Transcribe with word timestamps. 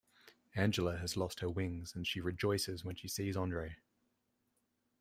Angela 0.55 0.97
has 0.97 1.15
lost 1.15 1.41
her 1.41 1.49
wings, 1.51 1.93
and 1.93 2.07
she 2.07 2.19
rejoices 2.19 2.83
when 2.83 2.95
she 2.95 3.07
sees 3.07 3.37
Andre. 3.37 3.75